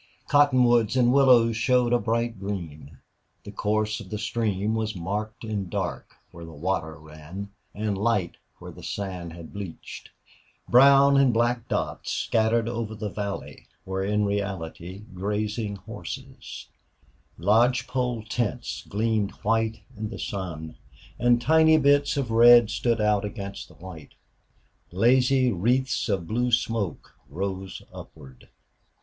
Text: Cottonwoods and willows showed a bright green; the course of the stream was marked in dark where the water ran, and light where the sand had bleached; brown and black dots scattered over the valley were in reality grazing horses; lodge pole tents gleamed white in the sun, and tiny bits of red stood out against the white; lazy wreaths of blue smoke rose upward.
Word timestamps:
Cottonwoods 0.27 0.95
and 0.97 1.13
willows 1.13 1.55
showed 1.55 1.93
a 1.93 1.99
bright 1.99 2.39
green; 2.39 2.97
the 3.43 3.51
course 3.51 3.99
of 3.99 4.09
the 4.09 4.17
stream 4.17 4.73
was 4.73 4.95
marked 4.95 5.43
in 5.43 5.69
dark 5.69 6.15
where 6.31 6.43
the 6.43 6.51
water 6.55 6.95
ran, 6.97 7.51
and 7.75 7.95
light 7.95 8.37
where 8.57 8.71
the 8.71 8.81
sand 8.81 9.33
had 9.33 9.53
bleached; 9.53 10.09
brown 10.67 11.17
and 11.17 11.31
black 11.31 11.67
dots 11.67 12.11
scattered 12.11 12.67
over 12.67 12.95
the 12.95 13.11
valley 13.11 13.67
were 13.85 14.03
in 14.03 14.25
reality 14.25 15.03
grazing 15.13 15.75
horses; 15.75 16.65
lodge 17.37 17.85
pole 17.85 18.23
tents 18.23 18.83
gleamed 18.89 19.29
white 19.43 19.81
in 19.95 20.09
the 20.09 20.17
sun, 20.17 20.77
and 21.19 21.39
tiny 21.43 21.77
bits 21.77 22.17
of 22.17 22.31
red 22.31 22.71
stood 22.71 22.99
out 22.99 23.23
against 23.23 23.67
the 23.67 23.75
white; 23.75 24.15
lazy 24.91 25.51
wreaths 25.51 26.09
of 26.09 26.25
blue 26.25 26.51
smoke 26.51 27.13
rose 27.29 27.83
upward. 27.93 28.49